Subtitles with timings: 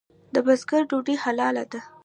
[0.33, 1.79] د بزګر ډوډۍ حلاله ده؟